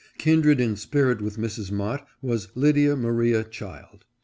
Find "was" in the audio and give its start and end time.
2.23-2.47